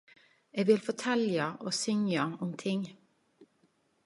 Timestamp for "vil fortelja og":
0.69-1.75